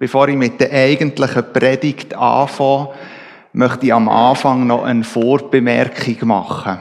[0.00, 2.88] Bevor ich mit der eigentlichen Predigt anfange,
[3.52, 6.78] möchte ich am Anfang noch eine Vorbemerkung machen.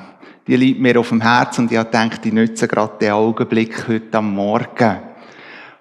[0.48, 4.20] Die liegt mir auf dem Herzen und ich denke, ich nutze gerade den Augenblick heute
[4.20, 5.00] am Morgen.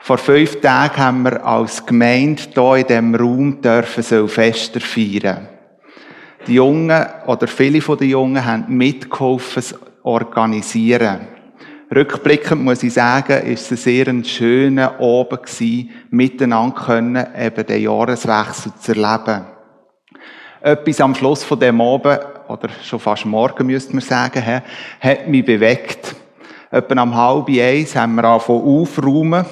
[0.01, 5.47] Vor fünf Tagen haben wir als Gemeinde hier in diesem Raum dürfen Silvester feiern.
[6.45, 11.38] Die Jungen oder viele von den Jungen haben mitgeholfen, es organisieren.
[11.95, 17.83] Rückblickend muss ich sagen, ist es sehr ein schöner Abend gewesen, miteinander können, eben den
[17.83, 19.47] Jahreswechsel zu erleben.
[20.61, 24.45] Etwas am Schluss von dem Abend, oder schon fast morgen müsste man sagen,
[25.01, 26.15] hat mich bewegt.
[26.71, 29.47] Etwa am halb eins haben wir angefangen aufräumen.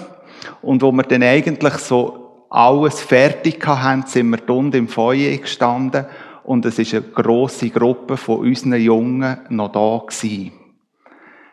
[0.60, 6.04] Und wo wir dann eigentlich so alles fertig hatten, sind wir unten im Feuer gestanden
[6.44, 10.52] und es ist eine grosse Gruppe von unseren Jungen noch da gewesen.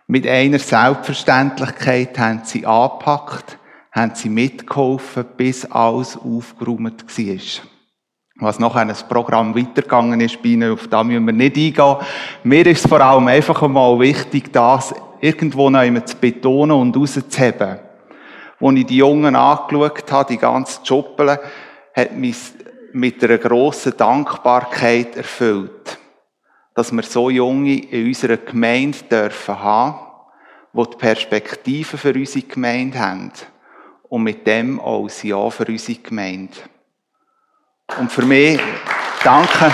[0.08, 3.58] Mit einer Selbstverständlichkeit haben sie angepackt,
[3.92, 7.64] haben sie mitgeholfen, bis alles aufgeräumt war.
[8.36, 11.98] Was nachher ein Programm weitergegangen ist, bei ihnen, auf das müssen wir nicht eingehen.
[12.44, 17.80] Mir ist es vor allem einfach einmal wichtig, das irgendwo noch zu betonen und rauszuheben.
[18.60, 21.40] Als ich die Jungen angeschaut habe, die ganze Jobbele,
[21.96, 22.38] hat mich
[22.92, 25.98] mit einer grossen Dankbarkeit erfüllt,
[26.74, 30.03] dass wir so Junge in unserer Gemeinde dürfen haben,
[30.74, 33.32] die die Perspektive für unsere Gemeinde haben
[34.10, 36.58] und mit dem auch ein Ja für unsere Gemeinde.
[38.00, 38.60] Und für mich,
[39.24, 39.72] danke.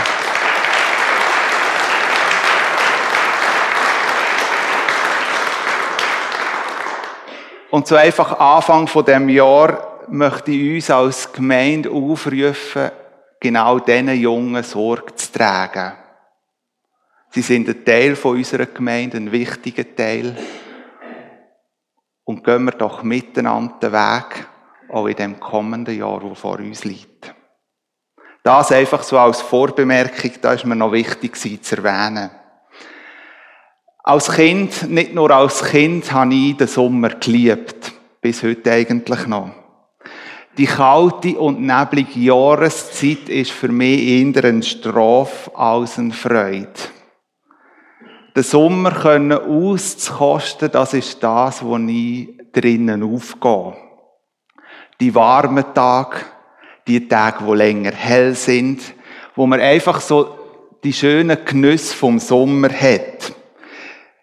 [7.72, 12.91] Und so einfach Anfang von dem Jahr möchte ich uns als Gemeinde aufrufen,
[13.39, 15.94] genau diesen Jungen Sorge zu tragen.
[17.30, 20.36] Sie sind ein Teil von unserer Gemeinde, ein wichtiger Teil.
[22.30, 24.47] Und gehen wir doch miteinander den Weg,
[24.89, 27.33] auch in dem kommenden Jahr, wo vor uns liegt.
[28.44, 32.30] Das einfach so als Vorbemerkung, da ist mir noch wichtig zu erwähnen.
[34.03, 37.94] Als Kind, nicht nur als Kind, habe ich den Sommer geliebt.
[38.22, 39.50] Bis heute eigentlich noch.
[40.56, 46.69] Die kalte und neblige Jahreszeit ist für mich eher eine Strafe als eine Freude.
[48.35, 53.73] Den Sommer können auszukosten, das ist das, wo ich drinnen aufgehe.
[55.00, 56.17] Die warmen Tage,
[56.88, 58.81] die Tage, wo länger hell sind,
[59.35, 60.38] wo man einfach so
[60.84, 63.34] die schönen Genüsse vom Sommer hat.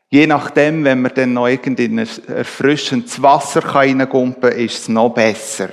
[0.08, 5.68] Je nachdem, wenn man dann noch irgendein erfrischendes Wasser reingumpen kann, ist es noch besser.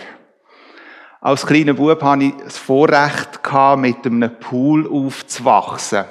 [1.21, 3.39] Als kleiner Bub hatte ich das Vorrecht,
[3.77, 6.03] mit einem Pool aufzuwachsen.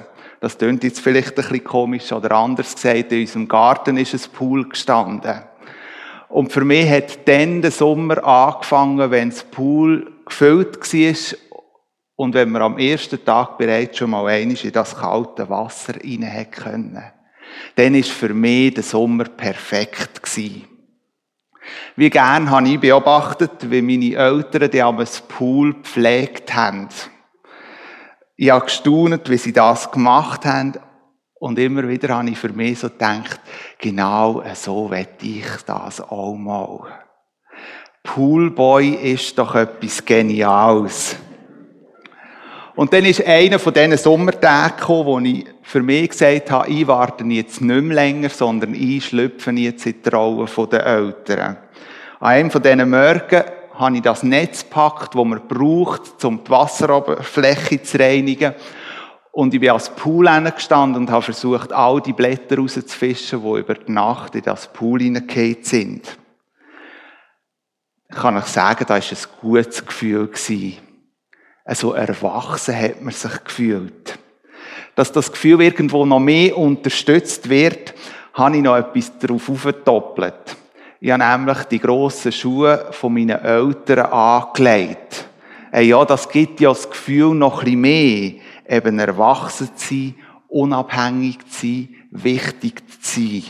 [0.42, 3.12] Das klingt jetzt vielleicht ein bisschen komisch oder anders gesagt.
[3.12, 5.40] In unserem Garten ist ein Pool gestanden.
[6.28, 11.38] Und für mich hat dann der Sommer angefangen, wenn das Pool gefüllt war
[12.16, 16.50] und wenn man am ersten Tag bereits schon mal einmal in das kalte Wasser rein
[16.50, 17.04] können.
[17.76, 20.64] Dann ist für mich der Sommer perfekt gewesen.
[21.94, 26.88] Wie gern habe ich beobachtet, wie meine Eltern die am Pool gepflegt haben.
[28.36, 30.74] Ich habe gestaunt, wie sie das gemacht haben.
[31.38, 33.40] Und immer wieder habe ich für mich so gedacht,
[33.78, 36.80] genau so wette ich das auch mal.
[38.04, 41.16] Poolboy ist doch etwas Geniales.
[42.74, 46.86] Und dann ist einer von diesen Sommertagen gekommen, wo ich für mich gesagt habe, ich
[46.86, 51.56] warte jetzt nicht mehr länger, sondern ich schlüpfe jetzt in die Rolle der Eltern.
[52.18, 53.42] An einem von diesen Morgen
[53.82, 58.54] habe ich das Netz gepackt, das man braucht, um die Wasseroberfläche zu reinigen.
[59.32, 63.74] Und ich bin als Pool gestanden und habe versucht, all die Blätter rauszufischen, die über
[63.74, 66.18] die Nacht in das Pool hineingefallen sind.
[68.10, 70.28] Ich kann euch sagen, da war ein gutes Gefühl.
[71.64, 74.18] Also erwachsen hat man sich gefühlt.
[74.94, 77.94] Dass das Gefühl irgendwo noch mehr unterstützt wird,
[78.34, 80.56] habe ich noch etwas darauf aufgedoppelt.
[81.04, 85.26] Ich habe nämlich die grossen Schuhe von meinen Eltern angelegt.
[85.72, 88.32] Hey, ja, das gibt ja das Gefühl noch ein bisschen mehr,
[88.68, 90.14] eben erwachsen zu sein,
[90.46, 93.42] unabhängig zu sein, wichtig zu sein.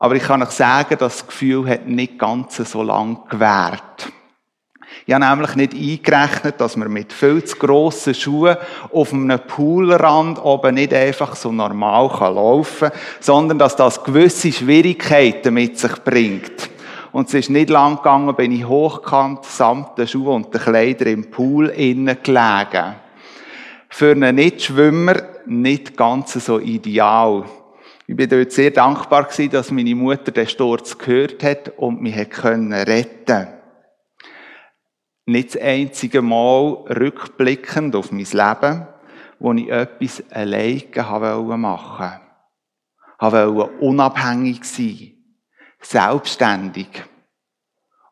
[0.00, 4.10] Aber ich kann euch sagen, das Gefühl hat nicht ganz so lang gewährt.
[5.08, 8.56] Ich habe nämlich nicht eingerechnet, dass man mit viel zu grossen Schuhen
[8.92, 15.54] auf einem Poolrand oben nicht einfach so normal laufen kann, sondern dass das gewisse Schwierigkeiten
[15.54, 16.70] mit sich bringt.
[17.12, 21.08] Und es ist nicht lang gegangen, bin ich hochkant samt den Schuhen und den Kleidern
[21.08, 22.96] im Pool innen gelegen.
[23.88, 27.44] Für einen Nichtschwimmer nicht ganz so ideal.
[28.08, 32.16] Ich bin dort sehr dankbar gewesen, dass meine Mutter den Sturz gehört hat und mich
[32.16, 33.55] retten konnte.
[35.26, 38.86] Nicht das einzige Mal rückblickend auf mein Leben,
[39.40, 42.20] wo ich etwas alleine machen
[43.20, 43.46] wollte.
[43.50, 45.12] Ich wollte unabhängig sein,
[45.80, 46.88] selbstständig.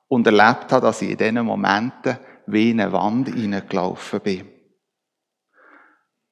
[0.09, 4.54] Und erlebt habe, dass ich in diesen Momenten wie in eine Wand hineingelaufen bin.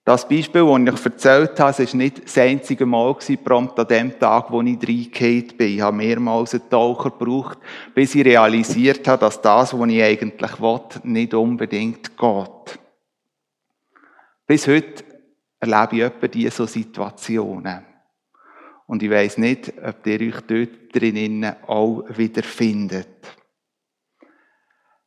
[0.04, 4.18] Das Beispiel, das ich euch erzählt habe, war nicht das einzige Mal prompt an dem
[4.18, 5.74] Tag, wo ich reingefallen bin.
[5.74, 7.58] Ich habe mehrmals einen Taucher gebraucht,
[7.94, 12.78] bis ich realisiert habe, dass das, was ich eigentlich will, nicht unbedingt geht.
[14.44, 15.04] Bis heute
[15.60, 17.84] erlebe ich etwa diese Situationen.
[18.86, 23.08] Und ich weiss nicht, ob ihr euch dort drinnen auch wiederfindet.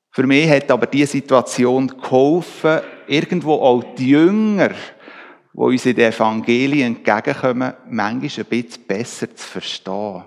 [0.09, 6.12] Für mich hat aber diese Situation geholfen, irgendwo auch die Jünger, die uns in den
[6.12, 10.25] Evangelien entgegenkommen, manchmal ein bisschen besser zu verstehen.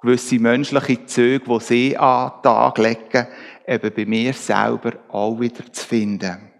[0.00, 3.28] Gewisse menschliche Züge, die sie an den Tag legen,
[3.66, 6.50] eben bei mir selber auch wieder zu finden.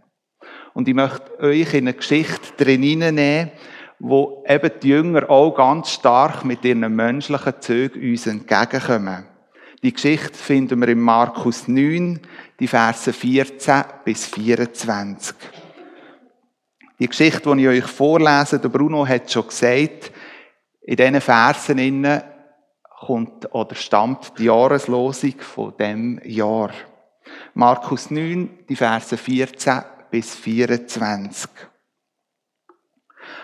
[0.75, 3.50] Und ich möchte euch in eine Geschichte drin hineinnehmen,
[3.99, 9.31] wo eben die Jünger auch ganz stark mit ihren menschlichen Zügen uns entgegenkommen.
[9.82, 12.20] Die Geschichte finden wir in Markus 9,
[12.61, 15.34] die Verse 14 bis 24.
[17.00, 20.12] Die Geschichte, die ich euch vorlese, der Bruno hat schon gesagt,
[20.82, 22.23] in diesen Versen
[23.00, 26.70] kommt oder stammt die Jahreslosung von dem Jahr.
[27.55, 29.82] Markus 9, die Verse 14
[30.12, 31.50] bis 24.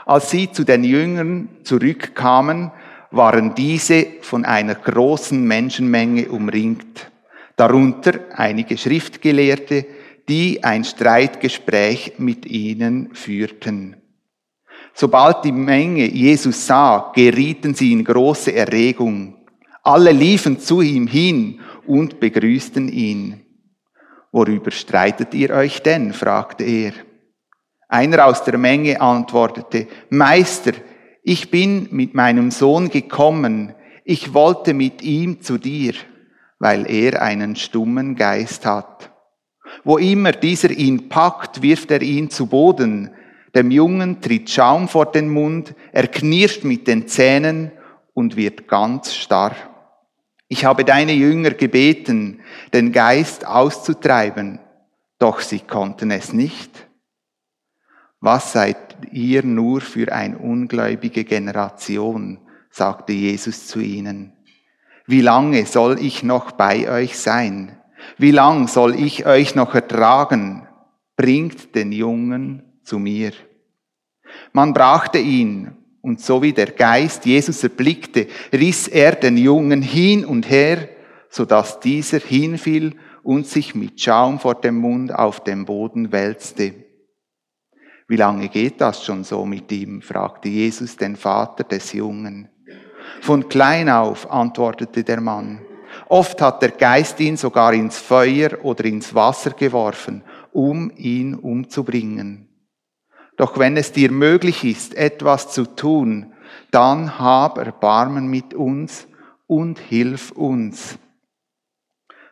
[0.06, 2.70] Als sie zu den Jüngern zurückkamen,
[3.10, 7.10] waren diese von einer großen Menschenmenge umringt,
[7.56, 9.86] darunter einige Schriftgelehrte,
[10.28, 13.96] die ein Streitgespräch mit ihnen führten.
[14.94, 19.36] Sobald die Menge Jesus sah, gerieten sie in große Erregung.
[19.82, 23.40] Alle liefen zu ihm hin und begrüßten ihn.
[24.32, 26.12] Worüber streitet ihr euch denn?
[26.12, 26.92] fragte er.
[27.88, 30.72] Einer aus der Menge antwortete, Meister,
[31.22, 33.74] ich bin mit meinem Sohn gekommen,
[34.04, 35.94] ich wollte mit ihm zu dir,
[36.58, 39.10] weil er einen stummen Geist hat.
[39.84, 43.10] Wo immer dieser ihn packt, wirft er ihn zu Boden.
[43.54, 47.72] Dem Jungen tritt Schaum vor den Mund, er knirscht mit den Zähnen
[48.14, 49.54] und wird ganz starr.
[50.48, 52.40] Ich habe deine Jünger gebeten,
[52.72, 54.58] den Geist auszutreiben,
[55.18, 56.88] doch sie konnten es nicht.
[58.20, 62.38] Was seid ihr nur für eine ungläubige Generation,
[62.70, 64.32] sagte Jesus zu ihnen.
[65.06, 67.78] Wie lange soll ich noch bei euch sein?
[68.18, 70.66] Wie lang soll ich euch noch ertragen?
[71.16, 73.32] Bringt den Jungen zu mir.
[74.52, 80.24] Man brachte ihn, und so wie der Geist Jesus erblickte, riss er den Jungen hin
[80.24, 80.88] und her,
[81.28, 86.74] so dass dieser hinfiel und sich mit Schaum vor dem Mund auf dem Boden wälzte.
[88.08, 90.00] Wie lange geht das schon so mit ihm?
[90.00, 92.48] fragte Jesus den Vater des Jungen.
[93.20, 95.60] Von klein auf, antwortete der Mann.
[96.08, 100.22] Oft hat der Geist ihn sogar ins Feuer oder ins Wasser geworfen,
[100.52, 102.48] um ihn umzubringen.
[103.36, 106.32] Doch wenn es dir möglich ist, etwas zu tun,
[106.70, 109.06] dann hab Erbarmen mit uns
[109.46, 110.98] und hilf uns.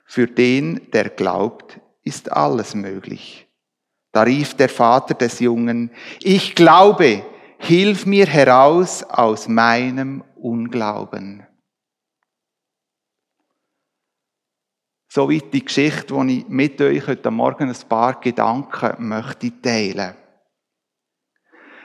[0.04, 3.45] Für den, der glaubt, ist alles möglich.
[4.16, 5.90] Da rief der Vater des Jungen,
[6.22, 7.22] ich glaube,
[7.58, 11.46] hilf mir heraus aus meinem Unglauben.
[15.06, 20.14] Soweit die Geschichte, die ich mit euch heute Morgen ein paar Gedanken möchte teilen.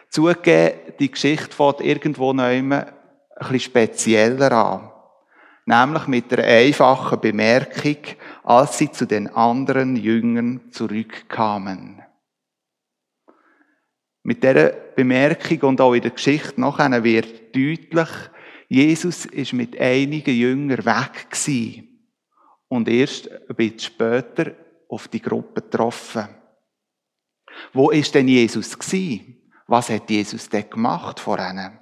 [0.10, 2.70] Zugegeben, die Geschichte fängt irgendwo noch ein
[3.40, 4.90] bisschen spezieller an.
[5.66, 7.98] Nämlich mit der einfachen Bemerkung,
[8.46, 12.02] als sie zu den anderen Jüngern zurückkamen.
[14.24, 18.10] Mit dieser Bemerkung und auch in der Geschichte nachher wird deutlich,
[18.68, 22.08] Jesus ist mit einigen Jüngern weg gewesen
[22.68, 24.52] und erst ein bisschen später
[24.88, 26.30] auf die Gruppe getroffen.
[27.74, 29.42] Wo ist denn Jesus gewesen?
[29.68, 31.80] Was hat Jesus denn gemacht vor ihnen?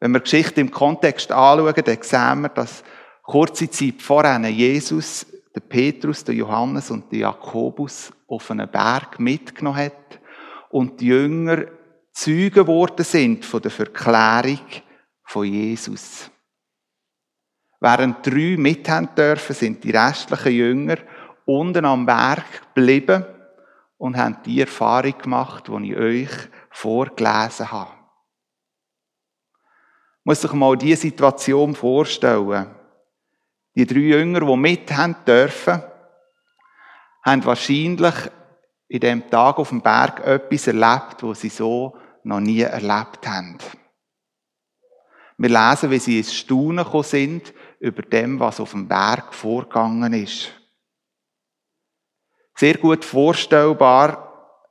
[0.00, 2.84] Wenn wir die Geschichte im Kontext anschauen, dann sehen wir, dass
[3.22, 9.18] kurze Zeit vor ihnen Jesus, der Petrus, der Johannes und der Jakobus auf einen Berg
[9.18, 10.20] mitgenommen hat
[10.70, 11.64] und die Jünger
[12.12, 14.66] Zeugen geworden sind von der Verklärung
[15.22, 16.30] von Jesus.
[17.80, 20.96] Während drei mithaben dürfen, sind die restlichen Jünger
[21.44, 23.24] unten am Berg geblieben
[23.98, 27.92] und haben die Erfahrung gemacht, die ich euch vorgelesen habe.
[30.18, 32.74] Ich muss sich mal diese Situation vorstellen.
[33.76, 35.82] Die drei Jünger, die mithaben dürfen,
[37.22, 38.14] haben wahrscheinlich
[38.88, 43.58] in dem Tag auf dem Berg etwas erlebt, was sie so noch nie erlebt haben.
[45.36, 50.12] Wir lesen, wie sie ins Staunen gekommen sind über dem, was auf dem Berg vorgegangen
[50.12, 50.50] ist.
[52.56, 54.24] Sehr gut vorstellbar,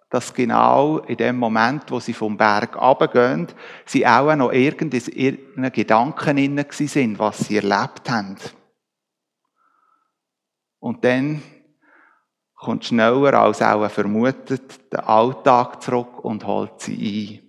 [0.10, 3.48] dass genau in dem Moment, wo sie vom Berg abgehen,
[3.86, 8.38] sie auch noch irgendeinen Gedanken inne sind, was sie erlebt haben.
[10.80, 11.42] Und dann
[12.58, 17.48] kommt schneller als auch vermutet der Alltag zurück und holt sie ein.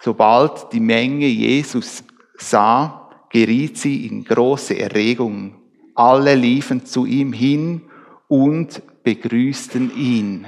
[0.00, 2.02] Sobald die Menge Jesus
[2.36, 5.62] sah, geriet sie in große Erregung.
[5.94, 7.82] Alle liefen zu ihm hin
[8.28, 10.46] und begrüßten ihn.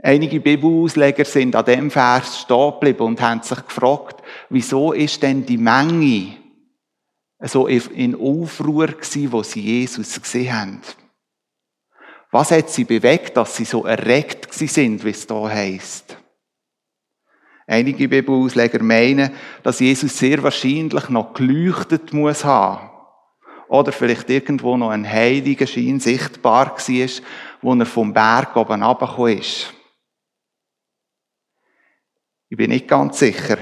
[0.00, 5.44] Einige Bibelausleger sind an dem Vers stehen geblieben und haben sich gefragt, wieso ist denn
[5.44, 6.36] die Menge
[7.40, 10.82] so in Aufruhr gewesen, wo sie Jesus gesehen haben?
[12.30, 16.16] Was hat sie bewegt, dass sie so erregt sind, wie es da heißt?
[17.66, 19.30] Einige Bibelausleger meinen,
[19.62, 22.90] dass Jesus sehr wahrscheinlich noch geleuchtet muss haben.
[23.68, 27.08] Oder vielleicht irgendwo noch ein heiliger Schein sichtbar war,
[27.60, 29.74] wo er vom Berg oben runtergekommen ist.
[32.48, 33.58] Ich bin nicht ganz sicher,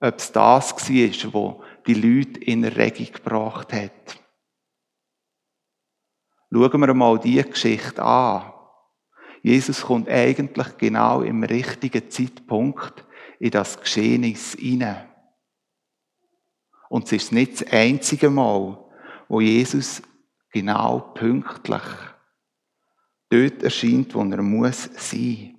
[0.00, 4.20] ob es das war, wo die Leute in Erregung gebracht hat.
[6.52, 8.52] Schauen wir mal diese Geschichte an.
[9.42, 13.04] Jesus kommt eigentlich genau im richtigen Zeitpunkt
[13.38, 15.08] in das Geschehnis hinein.
[16.88, 18.82] Und es ist nicht das einzige Mal,
[19.28, 20.02] wo Jesus
[20.50, 21.82] genau pünktlich
[23.28, 25.55] dort erscheint, wo er muss sein.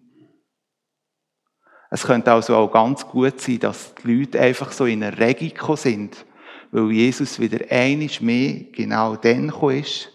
[1.89, 6.25] Es könnte also auch ganz gut sein, dass die Leute einfach so in Erregung sind,
[6.71, 10.11] weil Jesus wieder einisch mehr genau dann gekommen ist,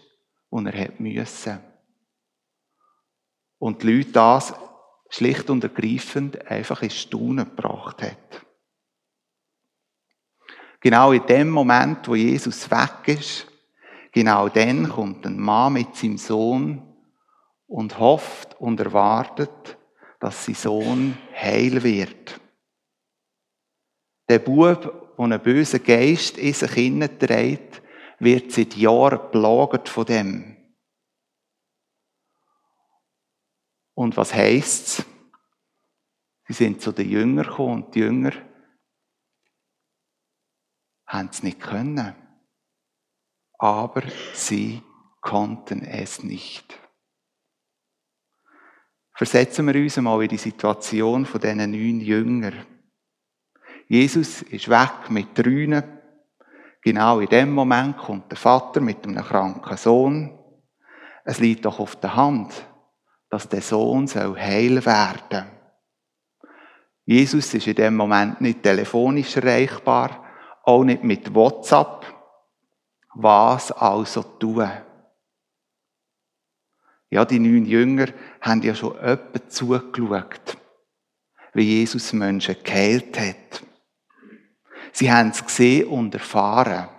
[0.51, 1.59] wo er hätte müssen.
[3.57, 4.53] Und die Leute das
[5.09, 8.45] schlicht und ergreifend einfach ins Staunen gebracht hat.
[10.79, 13.47] Genau in dem Moment, wo Jesus weg ist,
[14.11, 16.81] genau dann kommt ein Mann mit seinem Sohn
[17.67, 19.77] und hofft und erwartet,
[20.23, 22.39] dass sein Sohn heil wird.
[24.29, 27.81] Der Bub, der einen bösen Geist in sich hineinträgt,
[28.19, 30.55] wird seit Jahren plagt von dem.
[33.95, 35.03] Und was heisst's?
[36.47, 38.31] Sie sind zu den Jüngern gekommen und die Jünger
[41.05, 42.15] haben es nicht können.
[43.57, 44.03] Aber
[44.33, 44.81] sie
[45.19, 46.79] konnten es nicht.
[49.15, 52.65] Versetzen wir uns einmal in die Situation von diesen neun Jüngern.
[53.87, 55.83] Jesus ist weg mit drünen.
[56.81, 60.39] Genau in dem Moment kommt der Vater mit einem kranken Sohn.
[61.25, 62.53] Es liegt doch auf der Hand,
[63.29, 65.45] dass der Sohn soll heil werden.
[67.05, 70.23] Jesus ist in dem Moment nicht telefonisch erreichbar,
[70.63, 72.05] auch nicht mit WhatsApp.
[73.15, 74.69] Was also tun?
[77.13, 78.07] Ja, die neun Jünger
[78.41, 80.57] haben ja schon öppe zugeschaut,
[81.53, 83.61] wie Jesus Menschen geheilt hat.
[84.91, 86.89] Sie haben es gesehen und erfahren.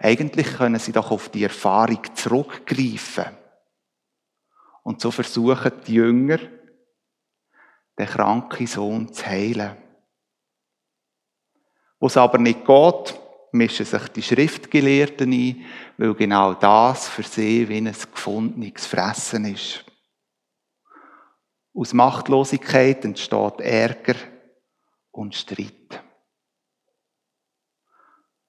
[0.00, 3.26] Eigentlich können sie doch auf die Erfahrung zurückgreifen.
[4.84, 6.38] Und so versuchen die Jünger,
[7.98, 9.76] den kranken Sohn zu heilen.
[12.00, 13.20] Wo es aber nicht geht,
[13.52, 15.64] mischen sich die Schriftgelehrten ein,
[15.96, 19.84] weil genau das für sie wie ein gefundenes Fressen ist.
[21.74, 24.16] Aus Machtlosigkeit entsteht Ärger
[25.12, 26.02] und Streit.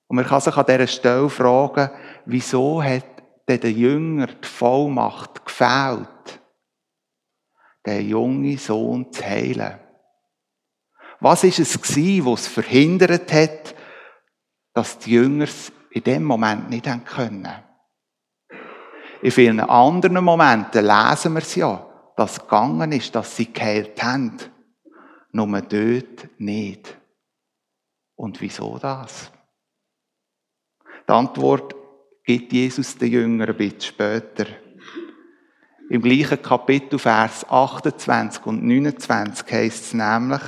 [0.08, 1.92] Und man kann sich an dieser Stelle fragen,
[2.26, 3.06] wieso hat
[3.48, 6.42] den Jünger die Vollmacht gefehlt,
[7.86, 9.80] den jungen Sohn zu heilen.
[11.20, 13.76] Was ist es gewesen, was verhindert hat,
[14.74, 17.48] dass die Jünger es in dem Moment nicht haben können?
[19.22, 21.86] In vielen anderen Momenten lesen wir es ja,
[22.16, 24.38] dass es gegangen ist, dass sie geheilt haben.
[25.32, 26.98] Nur dort nicht.
[28.16, 29.32] Und wieso das?
[31.08, 31.76] Die Antwort
[32.24, 34.46] gibt Jesus den Jüngern ein bisschen später.
[35.90, 40.42] Im gleichen Kapitel, Vers 28 und 29 heißt es nämlich,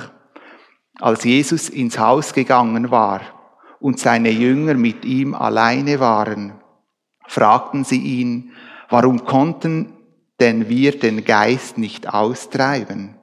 [1.00, 3.41] als Jesus ins Haus gegangen war
[3.82, 6.52] und seine Jünger mit ihm alleine waren,
[7.26, 8.52] fragten sie ihn,
[8.88, 9.92] warum konnten
[10.38, 13.16] denn wir den Geist nicht austreiben?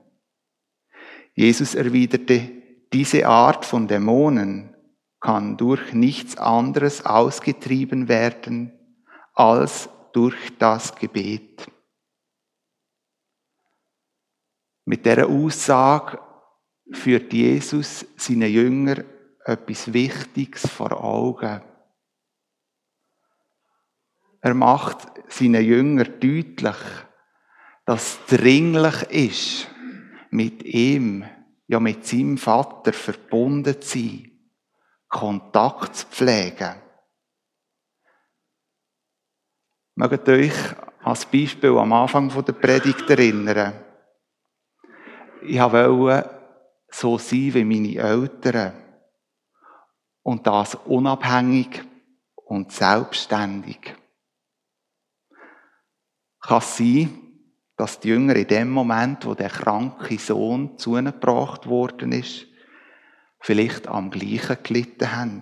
[1.34, 2.52] Jesus erwiderte,
[2.92, 4.76] diese Art von Dämonen
[5.22, 8.74] kann durch nichts anderes ausgetrieben werden,
[9.34, 11.72] als durch das Gebet.
[14.84, 16.20] Mit dieser Aussage
[16.92, 19.06] führt Jesus seinen Jünger
[19.50, 21.62] etwas Wichtiges vor Augen.
[24.42, 26.78] Er macht seinen Jünger deutlich,
[27.86, 29.68] dass es dringlich ist,
[30.32, 31.26] mit ihm,
[31.68, 34.32] ja mit seinem Vater verbunden zu sein,
[35.08, 36.76] Kontakt zu pflegen.
[39.96, 40.54] Mögt euch
[41.04, 43.74] als Beispiel am Anfang der Predigt erinnern.
[45.42, 46.40] Ich wollte
[46.90, 48.89] so sein wie meine Eltern.
[50.30, 51.84] Und das unabhängig
[52.36, 53.96] und selbstständig.
[56.40, 57.20] Kann es sein,
[57.76, 62.46] dass die Jünger in dem Moment, wo der kranke Sohn zu ihnen gebracht worden ist,
[63.40, 65.42] vielleicht am gleichen gelitten haben.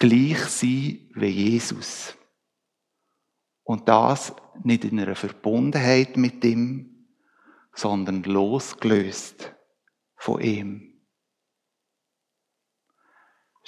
[0.00, 2.16] Gleich sein wie Jesus.
[3.62, 7.06] Und das nicht in einer Verbundenheit mit ihm,
[7.74, 9.54] sondern losgelöst
[10.16, 10.89] von ihm.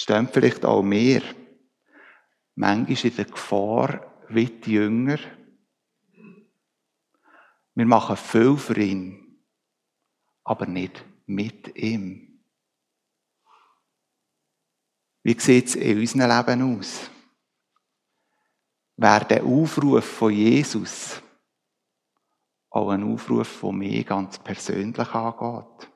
[0.02, 1.23] Stimmt vielleicht auch mehr,
[2.56, 5.18] manchmal in der Gefahr, wie die Jünger.
[7.76, 9.44] Wir machen viel für ihn,
[10.42, 12.44] aber nicht mit ihm.
[15.23, 17.09] Wie sieht es in unserem Leben aus?
[18.97, 21.23] Wäre der Aufruf von Jesus
[22.71, 25.91] auch ein Aufruf, der mich ganz persönlich angeht?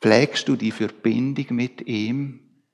[0.00, 2.64] Pflegst du die Verbindung mit ihm,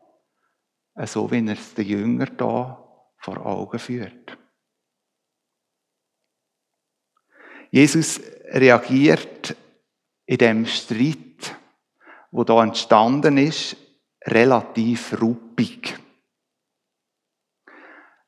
[1.05, 2.83] so wie er es den Jüngern da
[3.19, 4.39] vor Augen führt?
[7.71, 8.21] Jesus
[8.53, 9.57] reagiert
[10.25, 11.57] in dem Streit,
[12.31, 13.77] wo da entstanden ist,
[14.25, 15.99] relativ ruppig.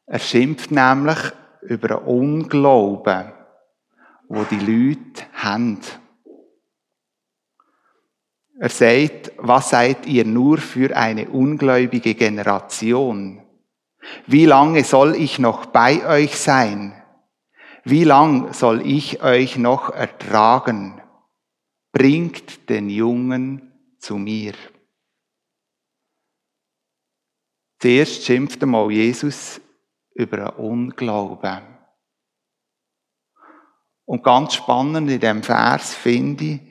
[0.06, 1.18] Er schimpft nämlich
[1.62, 3.32] über einen Unglauben,
[4.28, 5.80] wo die Leute haben.
[8.60, 13.40] Er sagt, was seid ihr nur für eine ungläubige Generation?
[14.26, 17.00] Wie lange soll ich noch bei euch sein?
[17.84, 21.00] Wie lang soll ich euch noch ertragen?
[21.92, 24.54] Bringt den Jungen zu mir.
[27.80, 29.60] Zuerst schimpfte mal Jesus
[30.14, 31.62] über einen Unglauben.
[34.04, 36.67] Und ganz spannend in dem Vers finde ich,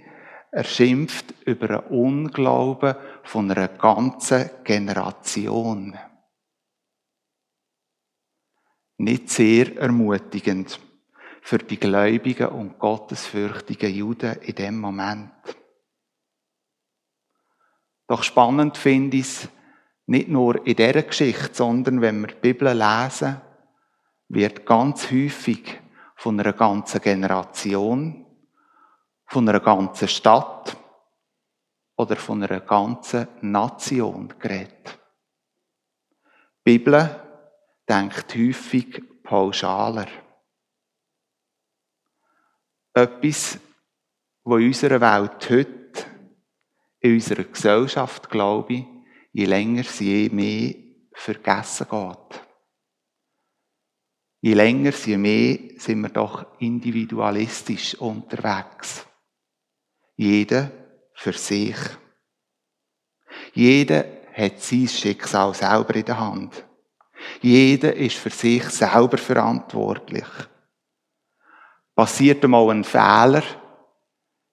[0.51, 5.97] er schimpft über einen Unglauben von einer ganzen Generation.
[8.97, 10.79] Nicht sehr ermutigend
[11.41, 15.31] für die gläubigen und gottesfürchtigen Juden in dem Moment.
[18.07, 19.49] Doch spannend finde ich es,
[20.07, 23.41] nicht nur in dieser Geschichte, sondern wenn wir die Bibel lesen,
[24.29, 25.79] wird ganz häufig
[26.15, 28.26] von einer ganzen Generation,
[29.27, 30.75] von einer ganzen Stadt
[31.97, 34.99] oder von einer ganzen Nation geredet.
[36.65, 37.23] Die Bibel
[37.87, 40.07] denkt häufig pauschaler.
[42.93, 43.59] Etwas,
[44.43, 46.05] was in unserer Welt heute,
[46.99, 48.85] in unserer Gesellschaft, glaube ich,
[49.33, 50.75] je länger sie je mehr
[51.13, 52.41] vergessen geht.
[54.41, 59.05] Je länger je mehr sind wir doch individualistisch unterwegs.
[60.17, 60.71] Jeder
[61.13, 61.77] für sich.
[63.53, 64.03] Jeder
[64.34, 66.65] hat sein Schicksal selber in der Hand.
[67.41, 70.27] Jeder ist für sich selber verantwortlich.
[71.95, 73.43] Passiert einmal ein Fehler,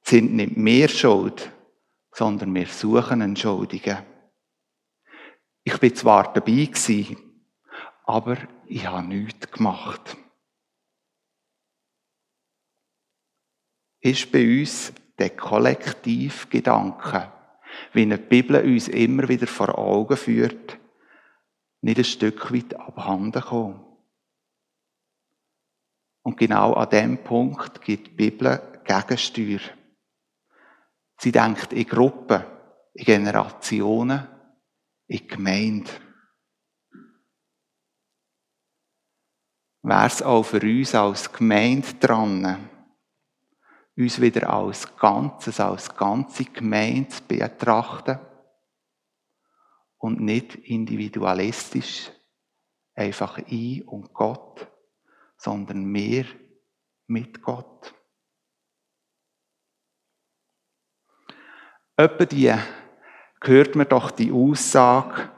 [0.03, 1.51] sind nicht mehr schuld,
[2.13, 3.37] sondern wir suchen einen.
[5.65, 7.17] Ich bin zwar dabei gewesen,
[8.05, 10.17] aber ich habe nichts gemacht.
[14.01, 17.33] Ist bei uns der Kollektivgedanke,
[17.93, 20.79] wie eine Bibel uns immer wieder vor Augen führt,
[21.83, 23.85] nicht ein Stück weit abhanden gekommen.
[26.23, 29.61] Und genau an dem Punkt gibt die Bibel Gegensteuer.
[31.19, 32.45] Sie denkt in Gruppen,
[32.95, 34.27] in Generationen,
[35.07, 35.91] in Gemeinde.
[39.83, 42.71] Wäre es auch für uns als Gemeinde dran,
[43.97, 48.19] uns wieder als Ganzes, als ganze Gemeinde betrachten
[49.99, 52.11] und nicht individualistisch,
[52.95, 54.67] einfach ich und Gott,
[55.37, 56.25] sondern mehr
[57.07, 57.95] mit Gott.
[61.97, 62.53] Etwa die
[63.43, 65.31] hört man doch die Aussage,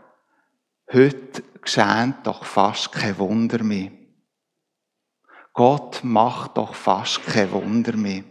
[0.93, 3.91] Heute geschehen doch fast kein Wunder mehr.
[5.53, 8.23] Gott macht doch fast kein Wunder mehr.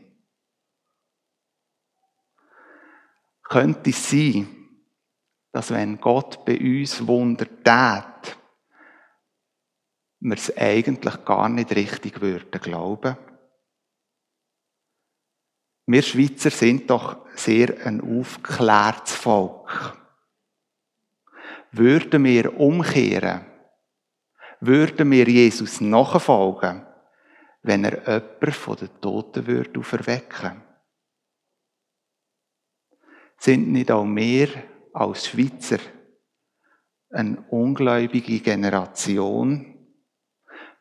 [3.48, 4.48] Könnte es sein,
[5.52, 8.38] dass wenn Gott bei uns Wunder tät,
[10.20, 13.18] wir es eigentlich gar nicht richtig würden glauben?
[15.88, 19.96] Wir Schweizer sind doch sehr ein aufgeklärtes Volk.
[21.72, 23.46] Würden wir umkehren,
[24.62, 26.88] würden wir Jesus nachfolgen,
[27.62, 30.65] wenn er jemanden von den Toten würde auferwecken
[33.46, 34.48] Sind nicht auch wir
[34.92, 35.78] als Schweizer
[37.12, 39.88] eine ungläubige Generation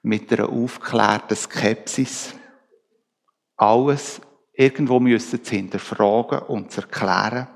[0.00, 2.34] mit einer aufgeklärten Skepsis,
[3.58, 4.22] alles
[4.54, 7.48] irgendwo müssen zu hinterfragen und zu erklären.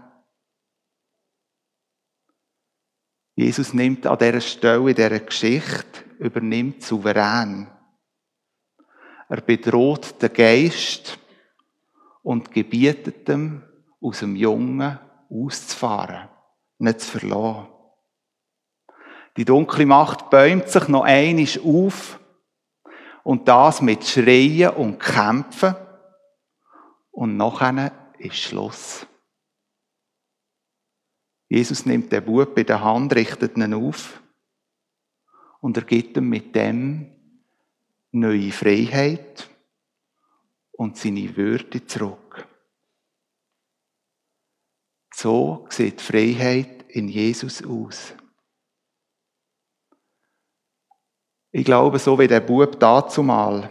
[3.34, 7.66] Jesus nimmt an dieser Stelle in dieser Geschichte, übernimmt souverän.
[9.30, 11.18] Er bedroht den Geist
[12.22, 13.62] und gebietet ihm,
[14.00, 14.98] aus dem Jungen
[15.30, 16.28] auszufahren,
[16.78, 17.68] nicht zu verlassen.
[19.36, 22.18] Die dunkle Macht bäumt sich noch einisch auf
[23.22, 25.74] und das mit Schreien und Kämpfen
[27.10, 29.06] und nachher ist Schluss.
[31.48, 34.22] Jesus nimmt den Bub bei der Hand, richtet ihn auf
[35.60, 37.10] und er gibt ihm mit dem
[38.12, 39.48] neue Freiheit
[40.72, 42.27] und seine Würde zurück.
[45.20, 48.14] So sieht Freiheit in Jesus aus.
[51.50, 53.68] Ich glaube, so wie der Bub dazumal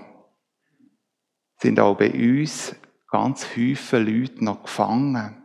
[1.57, 2.75] sind auch bei uns
[3.09, 5.41] ganz viele Leute noch gefangen.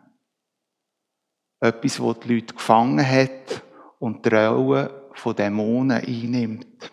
[1.60, 3.62] Etwas, das die Leute gefangen hat
[4.00, 6.90] und die Rolle von Dämonen einnimmt.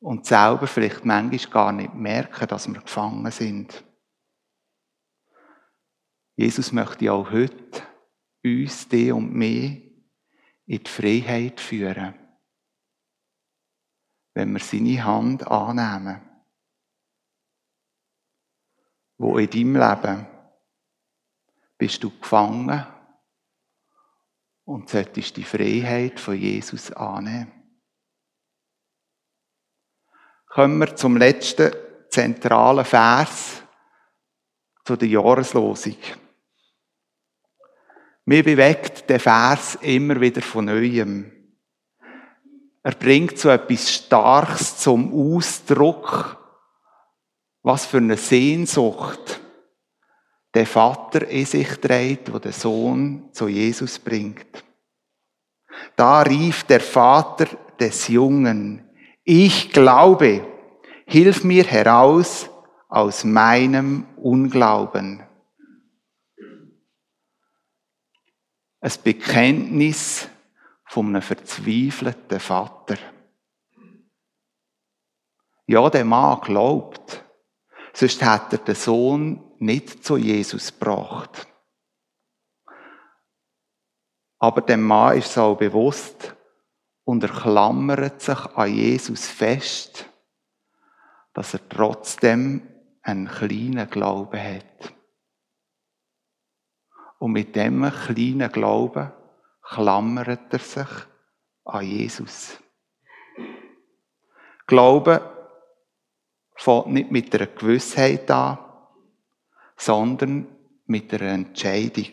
[0.00, 3.84] Und selber vielleicht manchmal gar nicht merken, dass wir gefangen sind.
[6.38, 7.82] Jesus möchte auch heute
[8.44, 9.82] uns, die und mich,
[10.66, 12.14] in die Freiheit führen,
[14.34, 16.28] wenn wir seine Hand annehmen
[19.18, 20.26] wo in deinem Leben
[21.76, 22.86] bist du gefangen
[24.64, 27.52] und solltest die Freiheit von Jesus annehmen.
[30.46, 31.72] Kommen wir zum letzten
[32.08, 33.62] zentralen Vers
[34.84, 35.96] zu der Jahreslosung.
[38.28, 41.32] Mir bewegt der Vers immer wieder von Neuem.
[42.82, 46.36] Er bringt so etwas Starkes zum Ausdruck,
[47.62, 49.40] was für eine Sehnsucht
[50.52, 54.62] der Vater in sich trägt, wo der Sohn zu Jesus bringt.
[55.96, 57.46] Da rief der Vater
[57.80, 58.86] des Jungen,
[59.24, 60.46] ich glaube,
[61.06, 62.50] hilf mir heraus
[62.90, 65.22] aus meinem Unglauben.
[68.80, 70.28] Ein Bekenntnis
[70.84, 72.96] von einem verzweifelten Vater.
[75.66, 77.24] Ja, der Mann glaubt,
[77.98, 81.48] Sonst hat er den Sohn nicht zu Jesus gebracht.
[84.38, 86.36] Aber dem Mann ist es auch bewusst
[87.02, 90.08] und er klammert sich an Jesus fest,
[91.34, 92.68] dass er trotzdem
[93.02, 94.94] einen kleinen Glauben hat.
[97.18, 99.12] Und mit dem kleinen Glauben
[99.62, 100.88] klammert er sich
[101.64, 102.58] an Jesus.
[104.66, 105.20] Glauben
[106.54, 108.58] fängt nicht mit einer Gewissheit an,
[109.76, 110.46] sondern
[110.86, 112.12] mit einer Entscheidung.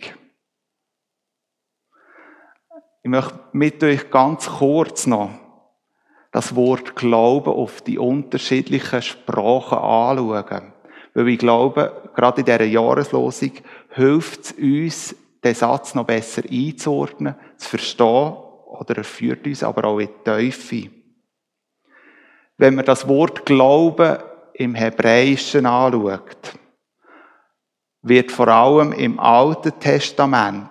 [3.04, 5.32] Ich möchte mit euch ganz kurz noch
[6.32, 10.75] das Wort Glauben auf die unterschiedlichen Sprachen anschauen.
[11.16, 13.52] Weil ich glaube, gerade in dieser Jahreslosung
[13.90, 18.34] hilft es uns, den Satz noch besser einzuordnen, zu verstehen,
[18.68, 20.92] oder er führt uns aber auch in die Teufel.
[22.58, 24.18] Wenn wir das Wort Glauben
[24.54, 26.54] im Hebräischen anschaut,
[28.02, 30.70] wird vor allem im Alten Testament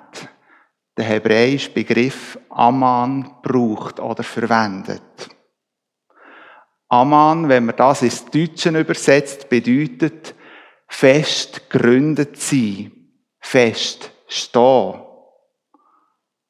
[0.96, 5.33] der hebräische Begriff Aman braucht oder verwendet.
[6.94, 10.32] Aman, wenn man das ins Deutsche übersetzt, bedeutet
[10.86, 12.92] fest gründet sein,
[13.40, 15.02] fest stehen.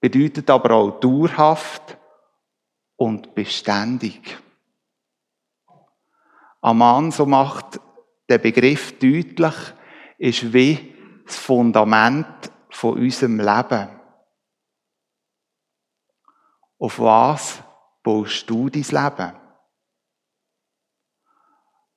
[0.01, 1.97] Bedeutet aber auch dauerhaft
[2.97, 4.37] und beständig.
[6.61, 7.81] Aman, so macht
[8.29, 9.55] der Begriff deutlich,
[10.19, 13.89] ist wie das Fundament von unserem Leben.
[16.79, 17.63] Auf was
[18.03, 19.44] baust du dein Leben?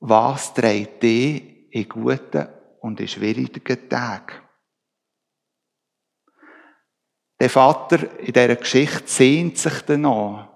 [0.09, 2.47] Was trägt dich in guten
[2.79, 4.35] und in schwierigen Tagen?
[7.37, 10.47] Der Vater in dieser Geschichte sehnt sich danach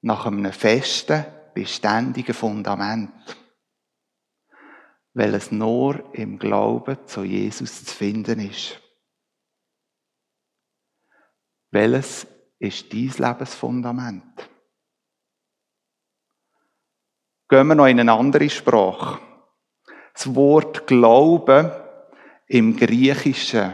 [0.00, 1.24] nach einem festen,
[1.54, 3.12] beständigen Fundament,
[5.14, 8.80] weil es nur im Glauben zu Jesus zu finden ist.
[11.70, 12.26] Welches
[12.58, 14.49] ist dein Lebensfundament?
[17.50, 19.18] Gehen wir noch in eine andere Sprache.
[20.14, 21.68] Das Wort Glauben
[22.46, 23.72] im Griechischen.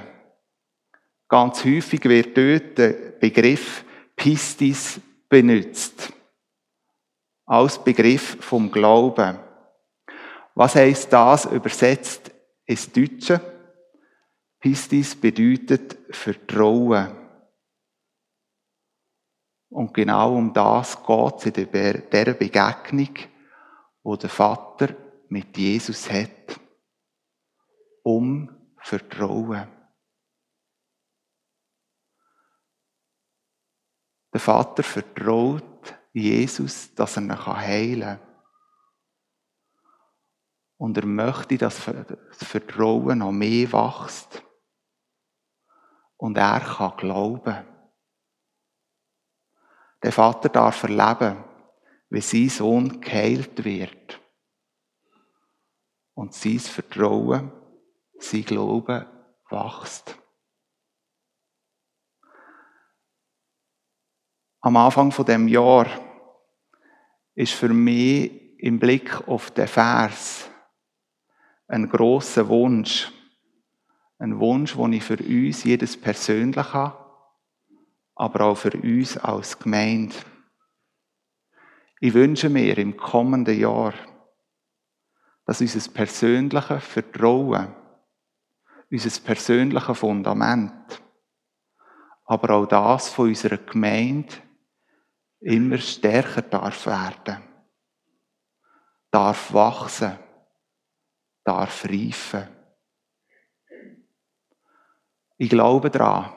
[1.29, 3.85] Ganz häufig wird dort der Begriff
[4.17, 6.11] Pistis benutzt.
[7.45, 9.39] Als Begriff vom Glauben.
[10.55, 12.31] Was heißt das übersetzt
[12.65, 13.43] ins Deutsche?
[14.59, 17.15] Pistis bedeutet Vertrauen.
[19.69, 21.71] Und genau um das geht es in
[22.11, 23.36] dieser Begegnung
[24.07, 24.95] wo der Vater
[25.31, 26.61] mit Jesus hat.
[28.05, 29.67] Um Vertrauen.
[34.33, 38.45] Der Vater vertraut Jesus, dass er ihn heilen kann.
[40.77, 44.41] Und er möchte, dass das Vertrauen noch mehr wächst.
[46.17, 47.67] Und er kann glauben.
[50.01, 51.56] Der Vater darf erleben,
[52.11, 54.21] wie sein Sohn geheilt wird.
[56.15, 57.53] Und sein Vertrauen,
[58.19, 59.07] sein Glaube
[59.51, 60.19] wächst.
[64.61, 65.87] Am Anfang von dem Jahr
[67.35, 70.51] ist für mich im Blick auf den Vers
[71.69, 73.13] ein großer Wunsch,
[74.19, 76.99] ein Wunsch, den ich für uns jedes persönlich habe,
[78.15, 80.17] aber auch für uns als Gemeinde
[82.07, 83.93] ich wünsche mir im kommenden Jahr,
[85.45, 87.75] dass unser persönliches Vertrauen,
[88.89, 91.03] unser persönliches Fundament,
[92.27, 94.33] aber auch das von unserer Gemeinde
[95.41, 97.43] immer stärker darf werden,
[99.11, 100.17] darf wachsen,
[101.43, 102.47] darf reifen.
[105.39, 106.33] Ich glaube daran,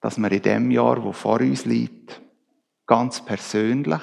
[0.00, 2.20] dass wir in dem Jahr, wo vor uns liegt,
[2.90, 4.02] ganz persönlich,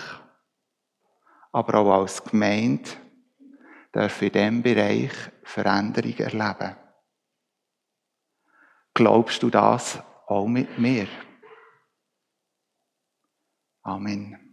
[1.51, 2.89] aber auch als Gemeinde,
[3.93, 5.11] dürfen in diesem Bereich
[5.43, 6.77] Veränderungen erleben.
[8.93, 11.07] Glaubst du das auch mit mir?
[13.83, 14.46] Amen.